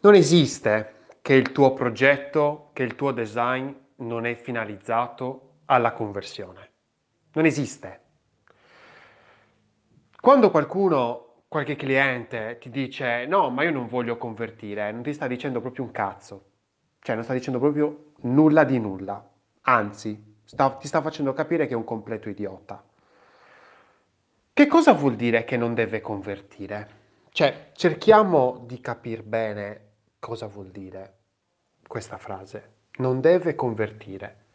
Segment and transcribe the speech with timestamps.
[0.00, 6.70] Non esiste che il tuo progetto, che il tuo design non è finalizzato alla conversione.
[7.32, 8.02] Non esiste.
[10.20, 15.26] Quando qualcuno, qualche cliente ti dice no, ma io non voglio convertire, non ti sta
[15.26, 16.44] dicendo proprio un cazzo.
[17.00, 19.28] Cioè non sta dicendo proprio nulla di nulla.
[19.62, 22.84] Anzi, sta, ti sta facendo capire che è un completo idiota.
[24.52, 26.90] Che cosa vuol dire che non deve convertire?
[27.32, 29.86] Cioè, cerchiamo di capire bene
[30.18, 31.14] cosa vuol dire
[31.86, 32.76] questa frase.
[32.98, 34.46] Non deve convertire.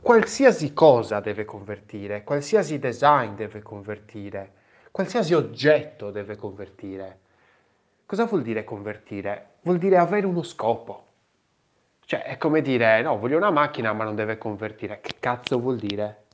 [0.00, 4.52] Qualsiasi cosa deve convertire, qualsiasi design deve convertire,
[4.90, 7.20] qualsiasi oggetto deve convertire.
[8.04, 9.52] Cosa vuol dire convertire?
[9.62, 11.06] Vuol dire avere uno scopo.
[12.04, 15.00] Cioè, è come dire, no, voglio una macchina ma non deve convertire.
[15.00, 16.24] Che cazzo vuol dire?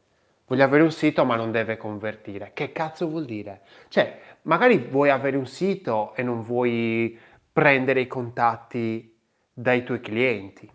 [0.47, 2.51] Voglio avere un sito ma non deve convertire.
[2.53, 3.61] Che cazzo vuol dire?
[3.89, 7.17] Cioè, magari vuoi avere un sito e non vuoi
[7.61, 9.21] prendere i contatti
[9.53, 10.67] dai tuoi clienti.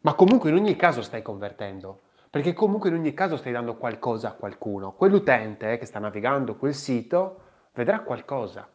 [0.00, 4.28] Ma comunque in ogni caso stai convertendo, perché comunque in ogni caso stai dando qualcosa
[4.28, 4.92] a qualcuno.
[4.92, 7.40] Quell'utente che sta navigando quel sito
[7.74, 8.66] vedrà qualcosa.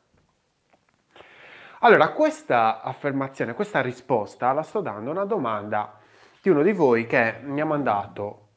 [1.80, 5.98] Allora, questa affermazione, questa risposta la sto dando a una domanda
[6.40, 8.50] di uno di voi che mi ha mandato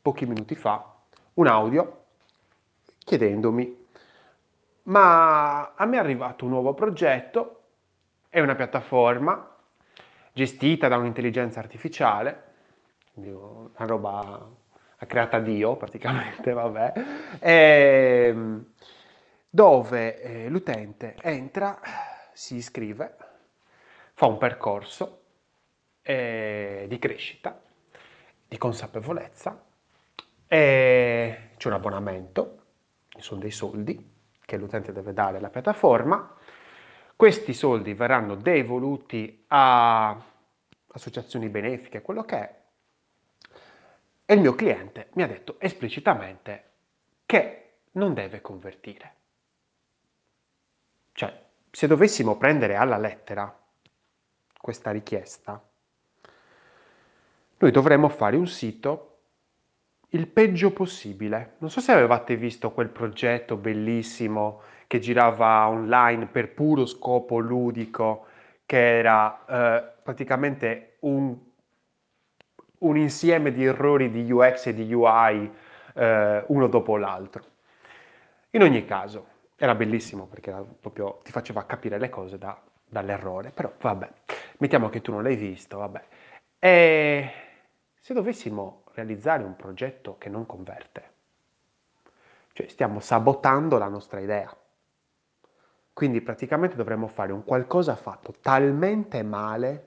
[0.00, 0.94] pochi minuti fa
[1.34, 2.04] un audio
[3.04, 3.78] chiedendomi
[4.88, 7.57] ma a me è arrivato un nuovo progetto,
[8.28, 9.56] è una piattaforma
[10.32, 12.44] gestita da un'intelligenza artificiale,
[13.14, 14.48] una roba
[15.06, 16.92] creata Dio praticamente, vabbè,
[17.40, 18.66] e, ehm,
[19.48, 21.80] dove eh, l'utente entra,
[22.32, 23.16] si iscrive,
[24.14, 25.22] fa un percorso
[26.02, 27.60] eh, di crescita,
[28.46, 29.64] di consapevolezza,
[30.46, 32.62] c'è un abbonamento,
[33.18, 36.34] sono dei soldi, che l'utente deve dare alla piattaforma.
[37.18, 40.16] Questi soldi verranno devoluti a
[40.92, 42.62] associazioni benefiche, quello che è.
[44.24, 46.70] E il mio cliente mi ha detto esplicitamente
[47.26, 49.14] che non deve convertire.
[51.10, 51.42] Cioè,
[51.72, 53.52] se dovessimo prendere alla lettera
[54.56, 55.60] questa richiesta,
[57.56, 59.17] noi dovremmo fare un sito
[60.10, 61.54] il peggio possibile.
[61.58, 68.26] Non so se avevate visto quel progetto bellissimo che girava online per puro scopo ludico,
[68.64, 71.36] che era eh, praticamente un,
[72.78, 75.50] un, insieme di errori di UX e di UI
[75.94, 77.44] eh, uno dopo l'altro.
[78.50, 79.26] In ogni caso,
[79.56, 84.08] era bellissimo perché era proprio, ti faceva capire le cose da, dall'errore, però vabbè,
[84.58, 86.02] mettiamo che tu non l'hai visto, vabbè.
[86.58, 87.30] E
[88.00, 91.16] se dovessimo realizzare un progetto che non converte.
[92.52, 94.54] Cioè stiamo sabotando la nostra idea.
[95.92, 99.86] Quindi praticamente dovremmo fare un qualcosa fatto talmente male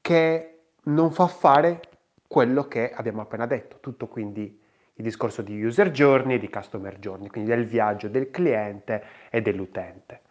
[0.00, 0.50] che
[0.84, 1.80] non fa fare
[2.26, 3.78] quello che abbiamo appena detto.
[3.80, 4.60] Tutto quindi
[4.96, 9.42] il discorso di user journey e di customer journey, quindi del viaggio del cliente e
[9.42, 10.22] dell'utente.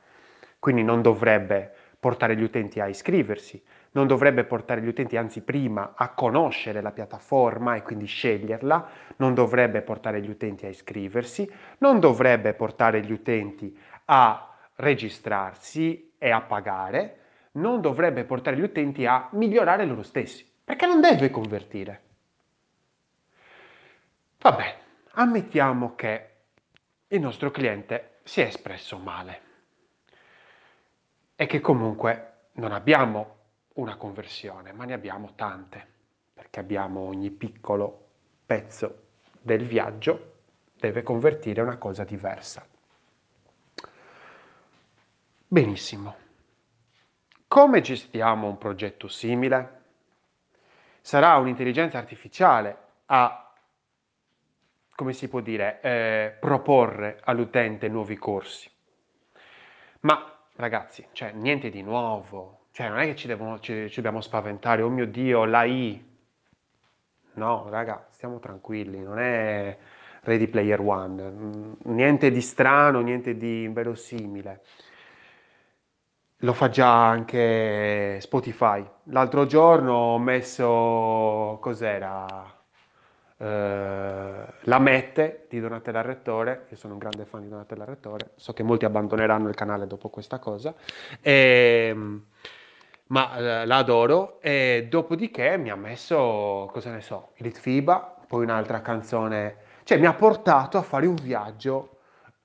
[0.60, 5.94] Quindi non dovrebbe portare gli utenti a iscriversi, non dovrebbe portare gli utenti, anzi prima,
[5.96, 11.50] a conoscere la piattaforma e quindi sceglierla, non dovrebbe portare gli utenti a iscriversi,
[11.80, 17.20] non dovrebbe portare gli utenti a registrarsi e a pagare,
[17.54, 22.02] non dovrebbe portare gli utenti a migliorare loro stessi, perché non deve convertire.
[24.40, 24.78] Vabbè,
[25.12, 26.30] ammettiamo che
[27.08, 29.42] il nostro cliente si è espresso male
[31.36, 33.42] e che comunque non abbiamo
[33.74, 35.86] una conversione, ma ne abbiamo tante,
[36.34, 38.08] perché abbiamo ogni piccolo
[38.46, 39.02] pezzo
[39.42, 40.32] del viaggio
[40.78, 42.66] deve convertire una cosa diversa.
[45.48, 46.16] Benissimo.
[47.48, 49.82] Come gestiamo un progetto simile?
[51.00, 53.54] Sarà un'intelligenza artificiale a,
[54.96, 58.70] come si può dire, eh, proporre all'utente nuovi corsi.
[60.02, 64.20] Ma ragazzi, cioè niente di nuovo, cioè, non è che ci, devono, ci, ci dobbiamo
[64.20, 66.04] spaventare, oh mio Dio, la I.
[67.36, 69.78] No, raga, stiamo tranquilli, non è
[70.22, 71.76] Ready Player One.
[71.84, 74.62] Niente di strano, niente di inverosimile.
[76.38, 78.84] Lo fa già anche Spotify.
[79.04, 82.26] L'altro giorno ho messo, cos'era?
[83.38, 88.54] Uh, la Mette di Donatella Rettore, io sono un grande fan di Donatella Rettore, so
[88.54, 90.74] che molti abbandoneranno il canale dopo questa cosa,
[91.20, 92.26] e, ehm,
[93.14, 98.42] ma eh, la adoro e dopodiché mi ha messo, cosa ne so, Elite Fiba, poi
[98.44, 102.00] un'altra canzone, cioè mi ha portato a fare un viaggio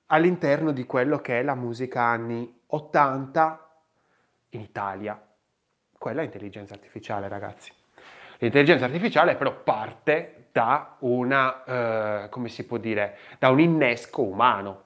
[0.07, 3.69] all'interno di quello che è la musica anni 80
[4.49, 5.19] in Italia.
[5.97, 7.73] Quella è intelligenza artificiale, ragazzi.
[8.37, 11.63] L'intelligenza artificiale però parte da una,
[12.25, 14.83] eh, come si può dire, da un innesco umano.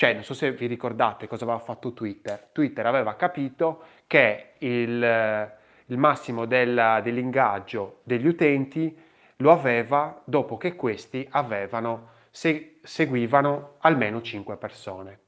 [0.00, 2.48] Cioè, non so se vi ricordate cosa aveva fatto Twitter.
[2.52, 5.52] Twitter aveva capito che il,
[5.84, 8.98] il massimo del, dell'ingaggio degli utenti
[9.36, 15.18] lo aveva dopo che questi avevano, se, seguivano almeno 5 persone.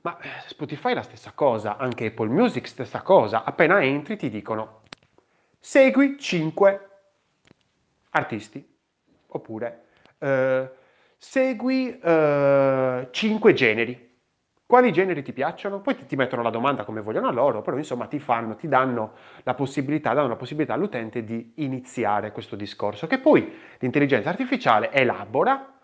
[0.00, 3.44] Ma eh, Spotify è la stessa cosa, anche Apple Music stessa cosa.
[3.44, 4.80] Appena entri ti dicono
[5.56, 6.88] segui 5
[8.10, 8.76] artisti
[9.28, 9.84] oppure
[10.18, 10.78] eh,
[11.20, 14.08] segui eh, 5 generi.
[14.64, 15.80] Quali generi ti piacciono?
[15.80, 19.12] Poi ti, mettono la domanda come vogliono loro, però insomma ti fanno, ti danno
[19.42, 25.78] la possibilità, danno la possibilità all'utente di iniziare questo discorso che poi l'intelligenza artificiale elabora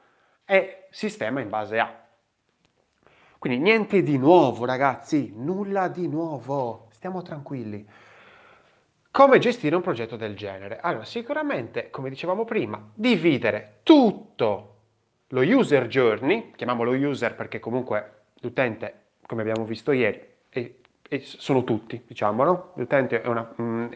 [0.47, 2.05] e sistema in base a.
[3.39, 7.87] Quindi niente di nuovo ragazzi, nulla di nuovo, stiamo tranquilli.
[9.11, 10.79] Come gestire un progetto del genere?
[10.81, 14.76] Allora, sicuramente, come dicevamo prima, dividere tutto
[15.29, 20.71] lo user journey, chiamiamolo user perché comunque l'utente, come abbiamo visto ieri, è,
[21.09, 22.73] è, sono tutti, diciamo, no?
[22.75, 23.87] L'utente è una, mm,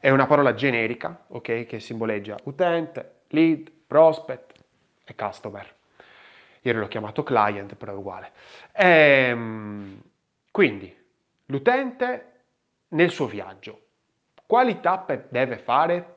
[0.00, 4.52] è una parola generica, ok, che simboleggia utente, lead, prospect
[5.04, 5.72] e customer.
[6.62, 8.32] Ieri l'ho chiamato client, però è uguale.
[8.72, 10.00] Ehm,
[10.50, 10.94] quindi,
[11.46, 12.32] l'utente
[12.88, 13.80] nel suo viaggio,
[14.46, 16.13] quali tappe deve fare?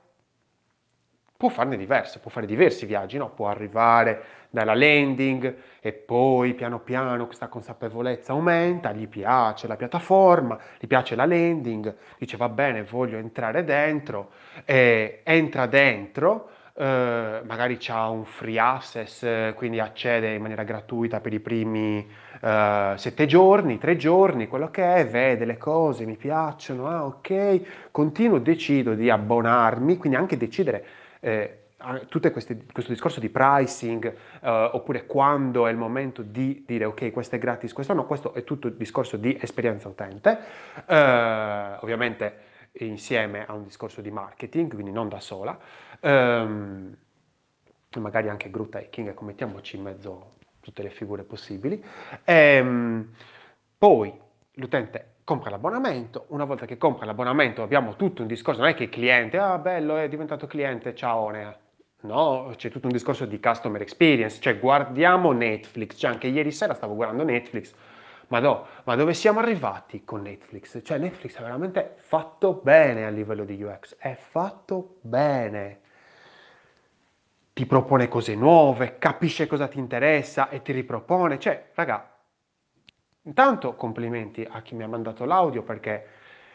[1.37, 3.29] Può farne diverse, può fare diversi viaggi, no?
[3.29, 10.57] può arrivare dalla landing e poi piano piano questa consapevolezza aumenta, gli piace la piattaforma,
[10.79, 14.31] gli piace la landing, dice va bene, voglio entrare dentro,
[14.65, 21.33] e entra dentro, eh, magari ha un free access, quindi accede in maniera gratuita per
[21.33, 22.07] i primi
[22.41, 27.89] eh, sette giorni, tre giorni, quello che è, vede le cose, mi piacciono, ah ok,
[27.91, 30.85] continuo, decido di abbonarmi, quindi anche decidere
[31.19, 31.61] eh,
[32.07, 32.55] tutto questo
[32.87, 34.05] discorso di pricing
[34.41, 38.33] eh, oppure quando è il momento di dire ok questo è gratis, questo no, questo
[38.33, 40.39] è tutto il discorso di esperienza utente,
[40.87, 42.45] eh, ovviamente
[42.79, 45.57] insieme a un discorso di marketing, quindi non da sola,
[45.99, 46.95] ehm,
[47.97, 51.83] magari anche group taking, ecco mettiamoci in mezzo tutte le figure possibili.
[52.23, 53.13] Ehm,
[53.77, 54.13] poi
[54.53, 58.83] l'utente compra l'abbonamento, una volta che compra l'abbonamento abbiamo tutto un discorso, non è che
[58.83, 61.53] il cliente, ah bello è diventato cliente, ciao Nea.
[62.03, 66.73] No, c'è tutto un discorso di customer experience, cioè guardiamo Netflix, cioè anche ieri sera
[66.75, 67.73] stavo guardando Netflix,
[68.27, 70.79] ma no, ma dove siamo arrivati con Netflix?
[70.81, 75.79] Cioè Netflix è veramente fatto bene a livello di UX, è fatto bene.
[77.51, 82.16] Ti propone cose nuove, capisce cosa ti interessa e ti ripropone, cioè raga,
[83.27, 86.05] Intanto complimenti a chi mi ha mandato l'audio perché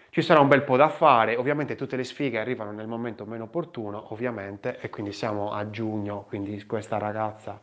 [0.08, 3.44] ci sarà un bel po' da fare, ovviamente tutte le sfighe arrivano nel momento meno
[3.44, 7.60] opportuno, ovviamente, e quindi siamo a giugno, quindi questa ragazza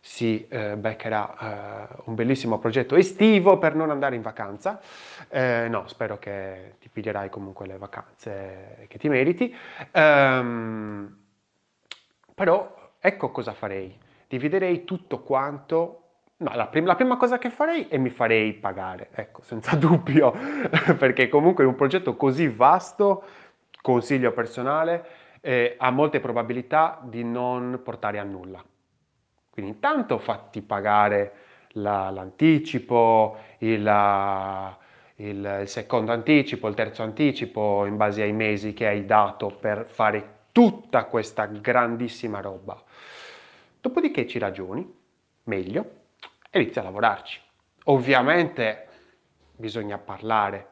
[0.00, 4.80] si eh, beccherà eh, un bellissimo progetto estivo per non andare in vacanza.
[5.28, 9.54] Eh, no, spero che ti piglierai comunque le vacanze che ti meriti.
[9.92, 11.18] Ehm,
[12.34, 13.98] però ecco cosa farei.
[14.26, 16.07] Dividerei tutto quanto
[16.40, 20.32] No, la, prim- la, prima cosa che farei è mi farei pagare, ecco, senza dubbio,
[20.96, 23.24] perché comunque un progetto così vasto,
[23.82, 25.04] consiglio personale,
[25.40, 28.62] eh, ha molte probabilità di non portare a nulla.
[29.50, 31.32] Quindi intanto fatti pagare
[31.72, 33.80] la, l'anticipo, il,
[35.16, 39.86] il, il secondo anticipo, il terzo anticipo, in base ai mesi che hai dato per
[39.88, 42.80] fare tutta questa grandissima roba.
[43.80, 44.86] Dopodiché ci ragioni,
[45.44, 45.90] meglio,
[46.60, 47.40] inizia a lavorarci.
[47.84, 48.86] Ovviamente
[49.56, 50.68] bisogna parlare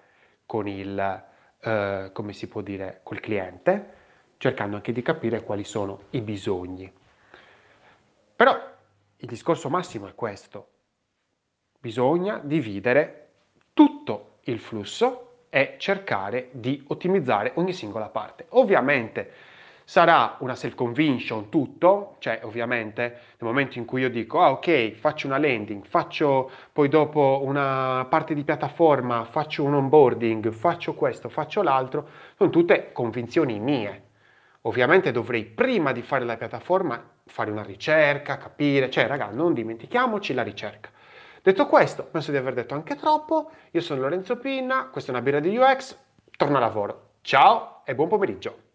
[0.46, 1.24] con il,
[1.60, 3.94] eh, come si può dire, col cliente,
[4.38, 6.92] cercando anche di capire quali sono i bisogni.
[8.36, 8.74] Però
[9.16, 10.68] il discorso massimo è questo.
[11.80, 13.28] Bisogna dividere
[13.72, 18.46] tutto il flusso e cercare di ottimizzare ogni singola parte.
[18.50, 19.32] Ovviamente
[19.88, 25.28] Sarà una self-conviction tutto, cioè ovviamente nel momento in cui io dico, ah ok, faccio
[25.28, 31.62] una landing, faccio poi dopo una parte di piattaforma, faccio un onboarding, faccio questo, faccio
[31.62, 34.02] l'altro, sono tutte convinzioni mie.
[34.62, 40.34] Ovviamente dovrei prima di fare la piattaforma fare una ricerca, capire, cioè raga, non dimentichiamoci
[40.34, 40.90] la ricerca.
[41.40, 45.22] Detto questo, penso di aver detto anche troppo, io sono Lorenzo Pinna, questa è una
[45.22, 45.96] birra di UX,
[46.36, 47.10] torno a lavoro.
[47.20, 48.65] Ciao e buon pomeriggio.